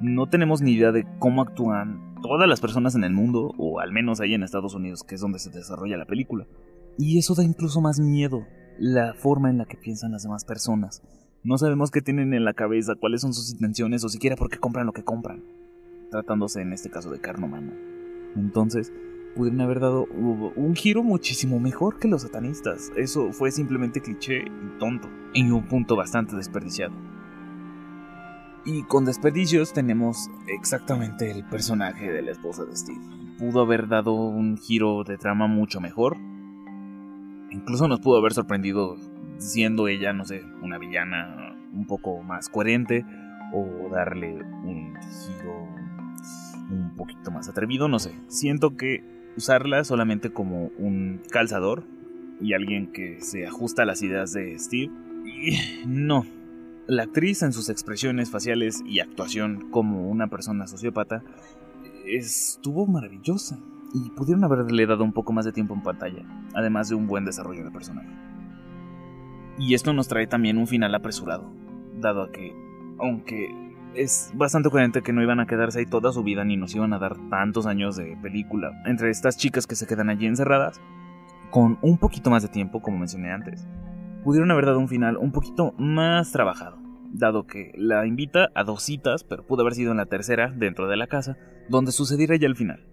No 0.01 0.27
tenemos 0.27 0.61
ni 0.61 0.73
idea 0.73 0.93
de 0.93 1.07
cómo 1.19 1.43
actúan 1.43 2.15
todas 2.23 2.49
las 2.49 2.61
personas 2.61 2.95
en 2.95 3.05
el 3.05 3.13
mundo, 3.13 3.55
o 3.57 3.81
al 3.81 3.93
menos 3.93 4.21
ahí 4.21 4.35
en 4.35 4.43
Estados 4.43 4.75
Unidos, 4.75 5.03
que 5.05 5.15
es 5.15 5.21
donde 5.21 5.39
se 5.39 5.51
desarrolla 5.51 5.97
la 5.97 6.05
película. 6.05 6.47
Y 6.99 7.19
eso 7.19 7.35
da 7.35 7.45
incluso 7.45 7.81
más 7.81 8.01
miedo, 8.01 8.47
la 8.79 9.15
forma 9.15 9.51
en 9.51 9.59
la 9.59 9.67
que 9.67 9.77
piensan 9.77 10.13
las 10.13 10.23
demás 10.23 10.45
personas. 10.45 11.03
No 11.43 11.59
sabemos 11.59 11.91
qué 11.91 12.03
tienen 12.03 12.35
en 12.35 12.45
la 12.45 12.55
cabeza, 12.55 12.95
cuáles 12.99 13.21
son 13.21 13.33
sus 13.33 13.53
intenciones 13.53 14.03
o 14.05 14.09
siquiera 14.09 14.37
por 14.37 14.51
qué 14.51 14.59
compran 14.59 14.87
lo 14.87 14.93
que 14.93 15.05
compran, 15.05 15.45
tratándose 16.11 16.61
en 16.61 16.73
este 16.73 16.91
caso 16.91 17.11
de 17.11 17.21
carne 17.21 17.47
humana. 17.47 17.73
Entonces, 18.35 18.93
pudieron 19.37 19.61
haber 19.61 19.81
dado 19.81 20.07
un 20.07 20.75
giro 20.75 21.03
muchísimo 21.03 21.61
mejor 21.61 21.99
que 21.99 22.09
los 22.09 22.23
satanistas. 22.23 22.91
Eso 22.97 23.33
fue 23.33 23.51
simplemente 23.51 24.01
cliché 24.01 24.39
y 24.41 24.79
tonto, 24.79 25.09
en 25.35 25.53
un 25.53 25.69
punto 25.69 25.95
bastante 25.95 26.35
desperdiciado. 26.35 26.95
Y 28.65 28.83
con 28.83 29.05
desperdicios 29.05 29.73
tenemos 29.73 30.29
exactamente 30.49 31.31
el 31.31 31.45
personaje 31.45 32.11
de 32.11 32.23
la 32.23 32.33
esposa 32.33 32.65
de 32.65 32.75
Steve. 32.75 33.01
Pudo 33.39 33.61
haber 33.61 33.87
dado 33.87 34.13
un 34.15 34.57
giro 34.57 35.05
de 35.05 35.19
trama 35.19 35.47
mucho 35.47 35.81
mejor. 35.81 36.17
Incluso 37.51 37.89
nos 37.89 38.01
pudo 38.01 38.19
haber 38.19 38.33
sorprendido 38.33 38.97
siendo 39.39 39.89
ella, 39.89 40.13
no 40.13 40.25
sé, 40.25 40.43
una 40.63 40.79
villana 40.79 41.57
un 41.73 41.87
poco 41.87 42.23
más 42.23 42.49
coherente 42.49 43.05
o 43.53 43.89
darle 43.91 44.35
un 44.35 44.95
giro 45.01 45.69
un 46.71 46.95
poquito 46.97 47.31
más 47.31 47.49
atrevido, 47.49 47.89
no 47.89 47.99
sé. 47.99 48.13
Siento 48.29 48.77
que 48.77 49.05
usarla 49.37 49.85
solamente 49.85 50.33
como 50.33 50.71
un 50.79 51.21
calzador 51.31 51.85
y 52.41 52.55
alguien 52.55 52.93
que 52.93 53.21
se 53.21 53.47
ajusta 53.47 53.83
a 53.83 53.87
las 53.87 54.03
ideas 54.03 54.33
de 54.33 54.59
Steve. 54.59 54.93
no. 55.87 56.25
La 56.87 57.05
actriz 57.05 57.43
en 57.43 57.53
sus 57.53 57.69
expresiones 57.69 58.31
faciales 58.31 58.83
y 58.87 59.01
actuación 59.01 59.71
como 59.71 60.09
una 60.09 60.29
persona 60.29 60.67
sociópata 60.67 61.23
estuvo 62.07 62.87
maravillosa 62.87 63.59
y 63.95 64.11
pudieron 64.11 64.45
haberle 64.45 64.87
dado 64.87 65.05
un 65.05 65.13
poco 65.13 65.33
más 65.33 65.45
de 65.45 65.53
tiempo 65.53 65.75
en 65.75 65.83
pantalla, 65.83 66.23
además 66.55 66.89
de 66.89 66.95
un 66.95 67.07
buen 67.07 67.25
desarrollo 67.25 67.65
de 67.65 67.71
personaje. 67.71 68.09
Y 69.59 69.75
esto 69.75 69.93
nos 69.93 70.09
trae 70.09 70.27
también 70.27 70.59
un 70.59 70.67
final 70.67 70.95
apresurado, 70.95 71.51
dado 71.99 72.23
a 72.23 72.33
que, 72.33 72.55
aunque 72.99 73.49
es 73.95 74.31
bastante 74.35 74.69
coherente 74.69 75.03
que 75.03 75.13
no 75.13 75.23
iban 75.23 75.41
a 75.41 75.47
quedarse 75.47 75.79
ahí 75.79 75.87
toda 75.87 76.13
su 76.13 76.23
vida 76.23 76.45
ni 76.45 76.57
nos 76.57 76.75
iban 76.75 76.93
a 76.93 76.99
dar 76.99 77.17
tantos 77.31 77.67
años 77.67 77.97
de 77.97 78.17
película 78.21 78.71
entre 78.85 79.11
estas 79.11 79.39
chicas 79.39 79.67
que 79.67 79.75
se 79.75 79.87
quedan 79.87 80.11
allí 80.11 80.27
encerradas, 80.27 80.81
con 81.51 81.79
un 81.81 81.97
poquito 81.99 82.31
más 82.31 82.43
de 82.43 82.49
tiempo, 82.49 82.83
como 82.83 82.99
mencioné 82.99 83.33
antes, 83.33 83.67
pudieron 84.25 84.51
haber 84.51 84.67
dado 84.67 84.79
un 84.79 84.89
final 84.89 85.17
un 85.17 85.33
poquito 85.33 85.73
más 85.79 86.33
trabajado, 86.33 86.79
dado 87.13 87.47
que 87.47 87.73
la 87.77 88.07
invita 88.07 88.51
a 88.55 88.65
dos 88.65 88.83
citas, 88.83 89.25
pero 89.25 89.47
pudo 89.47 89.63
haber 89.63 89.75
sido 89.75 89.93
en 89.93 89.97
la 89.97 90.07
tercera, 90.07 90.53
dentro 90.55 90.89
de 90.89 90.97
la 90.97 91.07
casa, 91.07 91.37
donde 91.69 91.93
sucediera 91.93 92.37
ya 92.37 92.47
el 92.47 92.57
final. 92.57 92.85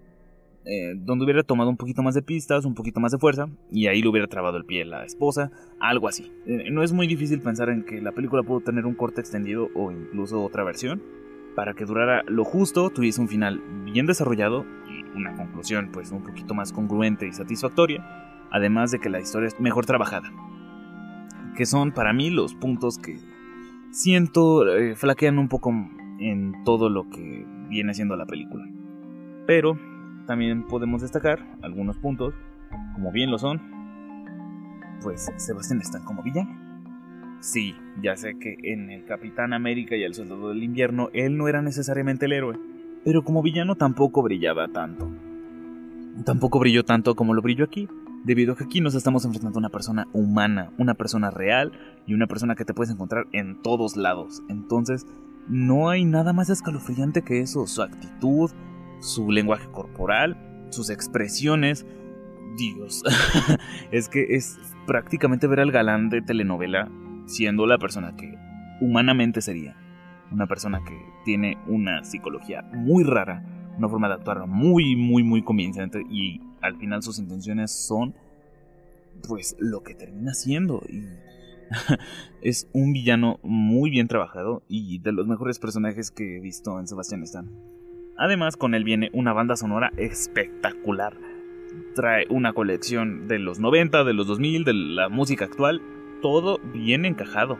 Eh, 0.66 0.94
donde 0.96 1.26
hubiera 1.26 1.44
tomado 1.44 1.70
un 1.70 1.76
poquito 1.76 2.04
más 2.04 2.16
de 2.16 2.22
pistas, 2.22 2.64
un 2.64 2.74
poquito 2.74 3.02
más 3.02 3.12
de 3.12 3.18
fuerza, 3.18 3.50
y 3.70 3.88
ahí 3.88 4.02
le 4.02 4.08
hubiera 4.08 4.28
trabado 4.28 4.56
el 4.56 4.64
pie 4.64 4.86
la 4.86 5.04
esposa, 5.04 5.52
algo 5.80 6.08
así. 6.08 6.32
Eh, 6.46 6.70
no 6.72 6.84
es 6.84 6.94
muy 6.94 7.06
difícil 7.06 7.42
pensar 7.42 7.70
en 7.70 7.84
que 7.84 8.00
la 8.00 8.14
película 8.14 8.44
pudo 8.44 8.62
tener 8.62 8.86
un 8.86 8.94
corte 8.94 9.20
extendido 9.20 9.70
o 9.76 9.92
incluso 9.92 10.42
otra 10.42 10.64
versión, 10.64 11.04
para 11.56 11.74
que 11.74 11.86
durara 11.86 12.24
lo 12.28 12.46
justo, 12.46 12.90
tuviese 12.90 13.20
un 13.20 13.28
final 13.28 13.62
bien 13.84 14.06
desarrollado 14.06 14.66
y 14.88 15.18
una 15.18 15.36
conclusión 15.36 15.90
pues 15.92 16.12
un 16.12 16.24
poquito 16.24 16.54
más 16.54 16.72
congruente 16.72 17.28
y 17.28 17.34
satisfactoria, 17.34 18.48
además 18.50 18.92
de 18.92 19.00
que 19.00 19.10
la 19.10 19.20
historia 19.20 19.48
es 19.48 19.60
mejor 19.60 19.86
trabajada. 19.86 20.32
Que 21.58 21.66
son 21.66 21.92
para 21.92 22.14
mí 22.14 22.30
los 22.30 22.56
puntos 22.56 22.98
que 22.98 23.20
siento 23.92 24.68
eh, 24.76 24.96
flaquean 24.96 25.38
un 25.38 25.50
poco 25.50 25.72
en 26.20 26.64
todo 26.64 26.90
lo 26.90 27.10
que 27.10 27.46
viene 27.70 27.94
siendo 27.94 28.16
la 28.16 28.26
película. 28.26 28.66
Pero 29.46 29.78
también 30.26 30.64
podemos 30.68 31.02
destacar 31.02 31.40
algunos 31.62 31.98
puntos, 31.98 32.34
como 32.94 33.12
bien 33.12 33.32
lo 33.32 33.38
son, 33.38 33.62
pues 35.02 35.32
Sebastián 35.38 35.82
Stan 35.82 36.04
como 36.04 36.24
villano. 36.24 36.64
Sí, 37.40 37.76
ya 38.02 38.16
sé 38.16 38.38
que 38.40 38.56
en 38.64 38.90
el 38.90 39.06
Capitán 39.06 39.52
América 39.54 39.96
y 39.98 40.04
el 40.04 40.14
Soldado 40.14 40.50
del 40.50 40.64
Invierno 40.64 41.10
él 41.14 41.38
no 41.38 41.50
era 41.50 41.62
necesariamente 41.62 42.26
el 42.26 42.34
héroe, 42.34 42.58
pero 43.04 43.24
como 43.24 43.42
villano 43.42 43.76
tampoco 43.76 44.24
brillaba 44.24 44.70
tanto. 44.70 45.12
Tampoco 46.26 46.60
brilló 46.60 46.86
tanto 46.86 47.16
como 47.16 47.34
lo 47.34 47.42
brilló 47.42 47.66
aquí, 47.66 47.90
debido 48.24 48.54
a 48.54 48.56
que 48.56 48.64
aquí 48.64 48.80
nos 48.80 48.96
estamos 48.96 49.26
enfrentando 49.26 49.58
a 49.58 49.62
una 49.62 49.70
persona 49.70 50.08
humana, 50.14 50.72
una 50.78 50.94
persona 50.94 51.32
real 51.32 51.74
y 52.08 52.14
una 52.14 52.28
persona 52.28 52.56
que 52.56 52.66
te 52.66 52.74
puedes 52.74 52.94
encontrar 52.94 53.28
en 53.34 53.62
todos 53.62 53.98
lados. 53.98 54.42
Entonces, 54.48 55.06
no 55.48 55.90
hay 55.90 56.06
nada 56.06 56.32
más 56.32 56.50
escalofriante 56.50 57.24
que 57.24 57.42
eso, 57.42 57.68
su 57.68 57.82
actitud, 57.82 58.52
su 59.04 59.32
lenguaje 59.32 59.68
corporal, 59.72 60.38
sus 60.70 60.90
expresiones. 60.90 61.86
Dios, 62.58 63.04
es 63.92 64.10
que 64.10 64.36
es 64.36 64.58
prácticamente 64.86 65.48
ver 65.48 65.60
al 65.60 65.72
galán 65.72 66.10
de 66.10 66.22
telenovela 66.22 66.90
siendo 67.26 67.66
la 67.66 67.78
persona 67.78 68.16
que 68.16 68.38
humanamente 68.80 69.42
sería. 69.42 69.76
Una 70.32 70.48
persona 70.48 70.84
que 70.84 70.98
tiene 71.26 71.58
una 71.68 72.04
psicología 72.04 72.62
muy 72.74 73.04
rara, 73.04 73.44
una 73.78 73.90
forma 73.90 74.08
de 74.08 74.16
actuar 74.16 74.48
muy, 74.48 74.96
muy, 74.96 75.24
muy 75.24 75.44
convincente 75.44 76.02
y 76.10 76.42
al 76.62 76.78
final 76.78 77.04
sus 77.04 77.20
intenciones 77.20 77.72
son 77.72 78.16
pues 79.28 79.56
lo 79.60 79.84
que 79.84 79.96
termina 79.96 80.34
siendo 80.34 80.82
y 80.90 81.06
es 82.42 82.68
un 82.74 82.94
villano 82.94 83.40
muy 83.44 83.90
bien 83.90 84.08
trabajado 84.08 84.64
y 84.68 85.00
de 85.00 85.12
los 85.12 85.28
mejores 85.28 85.60
personajes 85.60 86.12
que 86.12 86.38
he 86.38 86.40
visto 86.40 86.80
en 86.80 86.88
Sebastián 86.88 87.24
Stan. 87.24 87.50
Además, 88.18 88.58
con 88.58 88.76
él 88.76 88.84
viene 88.84 89.10
una 89.14 89.34
banda 89.34 89.56
sonora 89.56 89.92
espectacular. 89.98 91.18
Trae 91.96 92.26
una 92.30 92.54
colección 92.54 93.28
de 93.28 93.40
los 93.40 93.60
90, 93.60 94.04
de 94.04 94.14
los 94.14 94.28
2000, 94.28 94.64
de 94.64 94.74
la 94.74 95.10
música 95.10 95.46
actual, 95.46 95.82
todo 96.22 96.60
bien 96.60 97.06
encajado. 97.06 97.58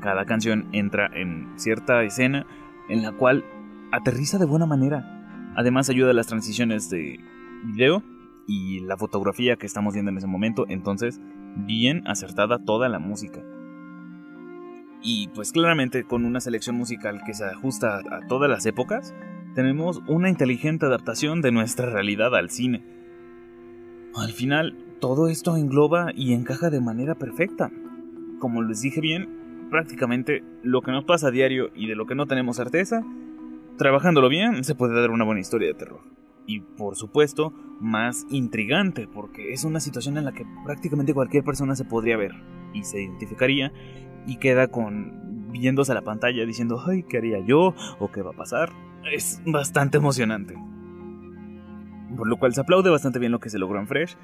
Cada 0.00 0.24
canción 0.24 0.68
entra 0.72 1.10
en 1.12 1.48
cierta 1.56 2.02
escena 2.04 2.46
en 2.88 3.02
la 3.02 3.12
cual 3.12 3.44
aterriza 3.92 4.38
de 4.38 4.46
buena 4.46 4.66
manera. 4.66 5.52
Además 5.56 5.90
ayuda 5.90 6.10
a 6.10 6.14
las 6.14 6.26
transiciones 6.26 6.88
de 6.88 7.20
video 7.64 8.02
y 8.46 8.80
la 8.80 8.96
fotografía 8.96 9.56
que 9.56 9.66
estamos 9.66 9.92
viendo 9.92 10.10
en 10.10 10.18
ese 10.18 10.26
momento, 10.26 10.64
entonces 10.68 11.20
bien 11.56 12.06
acertada 12.06 12.58
toda 12.58 12.88
la 12.88 12.98
música. 12.98 13.40
Y 15.02 15.28
pues 15.28 15.52
claramente 15.52 16.04
con 16.04 16.24
una 16.24 16.40
selección 16.40 16.76
musical 16.76 17.22
que 17.24 17.34
se 17.34 17.44
ajusta 17.44 17.98
a 17.98 18.26
todas 18.26 18.50
las 18.50 18.66
épocas, 18.66 19.14
tenemos 19.54 20.02
una 20.06 20.28
inteligente 20.28 20.86
adaptación 20.86 21.40
de 21.40 21.52
nuestra 21.52 21.90
realidad 21.90 22.34
al 22.34 22.50
cine. 22.50 22.84
Al 24.14 24.32
final, 24.32 24.76
todo 25.00 25.28
esto 25.28 25.56
engloba 25.56 26.12
y 26.14 26.32
encaja 26.32 26.70
de 26.70 26.80
manera 26.80 27.14
perfecta. 27.14 27.70
Como 28.40 28.62
les 28.62 28.80
dije 28.80 29.00
bien, 29.00 29.68
prácticamente 29.70 30.42
lo 30.62 30.82
que 30.82 30.90
nos 30.90 31.04
pasa 31.04 31.28
a 31.28 31.30
diario 31.30 31.70
y 31.74 31.86
de 31.86 31.94
lo 31.94 32.06
que 32.06 32.14
no 32.14 32.26
tenemos 32.26 32.56
certeza, 32.56 33.02
trabajándolo 33.76 34.28
bien 34.28 34.64
se 34.64 34.74
puede 34.74 35.00
dar 35.00 35.10
una 35.10 35.24
buena 35.24 35.40
historia 35.40 35.68
de 35.68 35.74
terror. 35.74 36.00
Y 36.46 36.60
por 36.60 36.96
supuesto, 36.96 37.52
más 37.80 38.26
intrigante, 38.30 39.06
porque 39.06 39.52
es 39.52 39.64
una 39.64 39.80
situación 39.80 40.16
en 40.16 40.24
la 40.24 40.32
que 40.32 40.46
prácticamente 40.64 41.14
cualquier 41.14 41.44
persona 41.44 41.76
se 41.76 41.84
podría 41.84 42.16
ver 42.16 42.32
y 42.72 42.84
se 42.84 43.02
identificaría 43.02 43.72
y 44.26 44.36
queda 44.36 44.68
con 44.68 45.50
viéndose 45.50 45.92
a 45.92 45.94
la 45.94 46.02
pantalla 46.02 46.44
diciendo, 46.44 46.82
ay, 46.86 47.02
¿qué 47.02 47.18
haría 47.18 47.40
yo? 47.40 47.74
¿O 47.98 48.10
qué 48.10 48.22
va 48.22 48.30
a 48.30 48.36
pasar? 48.36 48.70
Es 49.10 49.40
bastante 49.46 49.98
emocionante. 49.98 50.54
Por 52.16 52.28
lo 52.28 52.38
cual 52.38 52.54
se 52.54 52.60
aplaude 52.60 52.90
bastante 52.90 53.18
bien 53.18 53.32
lo 53.32 53.40
que 53.40 53.50
se 53.50 53.58
logró 53.58 53.78
en 53.78 53.86
Fresh. 53.86 54.16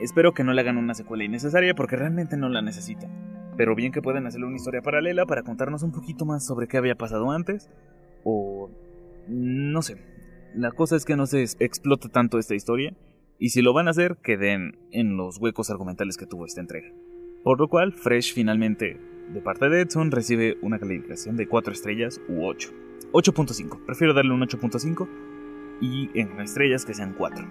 Espero 0.00 0.32
que 0.32 0.44
no 0.44 0.52
le 0.52 0.60
hagan 0.60 0.76
una 0.76 0.94
secuela 0.94 1.24
innecesaria 1.24 1.74
porque 1.74 1.96
realmente 1.96 2.36
no 2.36 2.48
la 2.48 2.62
necesita. 2.62 3.08
Pero 3.56 3.74
bien 3.74 3.90
que 3.90 4.02
pueden 4.02 4.26
hacerle 4.26 4.46
una 4.46 4.56
historia 4.56 4.82
paralela 4.82 5.26
para 5.26 5.42
contarnos 5.42 5.82
un 5.82 5.92
poquito 5.92 6.24
más 6.24 6.46
sobre 6.46 6.68
qué 6.68 6.76
había 6.76 6.94
pasado 6.94 7.30
antes. 7.32 7.68
O... 8.24 8.70
no 9.28 9.82
sé. 9.82 9.96
La 10.54 10.70
cosa 10.70 10.96
es 10.96 11.04
que 11.04 11.16
no 11.16 11.26
se 11.26 11.42
explota 11.42 12.08
tanto 12.08 12.38
esta 12.38 12.54
historia. 12.54 12.94
Y 13.40 13.50
si 13.50 13.62
lo 13.62 13.72
van 13.72 13.88
a 13.88 13.90
hacer, 13.90 14.16
queden 14.22 14.78
en 14.90 15.16
los 15.16 15.38
huecos 15.38 15.70
argumentales 15.70 16.16
que 16.16 16.26
tuvo 16.26 16.46
esta 16.46 16.60
entrega. 16.60 16.88
Por 17.42 17.60
lo 17.60 17.68
cual, 17.68 17.92
Fresh 17.92 18.34
finalmente, 18.34 19.00
de 19.32 19.40
parte 19.40 19.68
de 19.68 19.82
Edson, 19.82 20.10
recibe 20.10 20.58
una 20.62 20.78
calificación 20.78 21.36
de 21.36 21.46
4 21.46 21.72
estrellas 21.72 22.20
u 22.28 22.44
8. 22.44 22.70
8.5. 23.12 23.84
Prefiero 23.86 24.14
darle 24.14 24.34
un 24.34 24.40
8.5 24.40 25.08
y 25.80 26.10
en 26.14 26.40
estrellas 26.40 26.84
que 26.84 26.94
sean 26.94 27.14
4. 27.16 27.46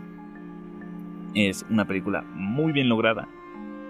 Es 1.35 1.65
una 1.69 1.85
película 1.85 2.23
muy 2.33 2.71
bien 2.71 2.89
lograda 2.89 3.27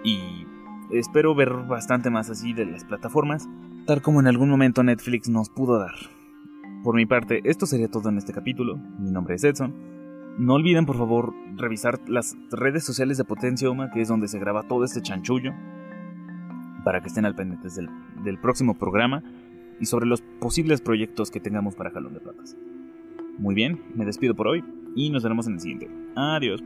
y 0.04 0.46
espero 0.90 1.34
ver 1.34 1.50
bastante 1.52 2.10
más 2.10 2.30
así 2.30 2.52
de 2.52 2.66
las 2.66 2.84
plataformas, 2.84 3.48
tal 3.86 4.02
como 4.02 4.20
en 4.20 4.26
algún 4.26 4.48
momento 4.48 4.82
Netflix 4.82 5.28
nos 5.28 5.50
pudo 5.50 5.78
dar. 5.78 5.94
Por 6.84 6.94
mi 6.94 7.06
parte, 7.06 7.40
esto 7.44 7.66
sería 7.66 7.90
todo 7.90 8.08
en 8.08 8.18
este 8.18 8.32
capítulo. 8.32 8.76
Mi 8.76 9.10
nombre 9.10 9.34
es 9.34 9.44
Edson. 9.44 9.74
No 10.38 10.54
olviden 10.54 10.86
por 10.86 10.96
favor 10.96 11.34
revisar 11.56 11.98
las 12.08 12.36
redes 12.52 12.84
sociales 12.84 13.18
de 13.18 13.24
Potencia 13.24 13.68
Oma, 13.68 13.90
que 13.90 14.00
es 14.00 14.08
donde 14.08 14.28
se 14.28 14.38
graba 14.38 14.68
todo 14.68 14.84
este 14.84 15.02
chanchullo, 15.02 15.52
para 16.88 17.02
que 17.02 17.08
estén 17.08 17.26
al 17.26 17.34
pendiente 17.34 17.68
del, 17.68 17.90
del 18.24 18.38
próximo 18.38 18.72
programa 18.72 19.22
y 19.78 19.84
sobre 19.84 20.06
los 20.06 20.22
posibles 20.22 20.80
proyectos 20.80 21.30
que 21.30 21.38
tengamos 21.38 21.74
para 21.74 21.90
Jalón 21.90 22.14
de 22.14 22.20
Platas. 22.20 22.56
Muy 23.36 23.54
bien, 23.54 23.82
me 23.94 24.06
despido 24.06 24.34
por 24.34 24.48
hoy 24.48 24.64
y 24.96 25.10
nos 25.10 25.22
veremos 25.22 25.46
en 25.48 25.52
el 25.52 25.60
siguiente. 25.60 25.90
Adiós. 26.16 26.64